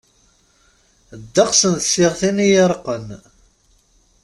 Ddegs 1.21 1.61
n 1.73 1.75
tsiɣtin 1.77 2.37
iy 2.45 2.53
iṛeqqen. 2.63 3.07